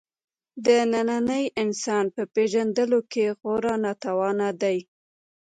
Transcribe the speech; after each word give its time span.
د 0.65 0.67
ننني 0.91 1.43
انسان 1.63 2.05
په 2.15 2.23
پېژندلو 2.33 2.99
کې 3.11 3.25
خورا 3.39 3.75
ناتوانه 3.83 4.49
دی. 4.61 4.77